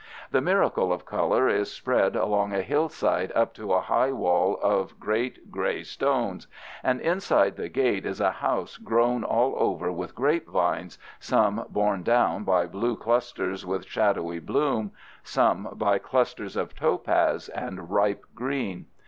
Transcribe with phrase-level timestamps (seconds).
[0.31, 4.99] The miracle of color is spread along a hillside up to a high wall of
[4.99, 6.47] great gray stones,
[6.81, 12.43] and inside the gate is a house grown all over with grapevines, some borne down
[12.43, 14.91] by blue clusters with shadowy bloom,
[15.21, 18.87] some by clusters of topaz and ripe green.